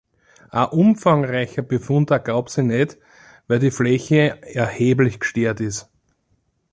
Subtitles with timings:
[0.49, 2.97] Ein umfangreicher Befund ergab sich nicht,
[3.47, 5.91] weil die Fläche erheblich gestört ist.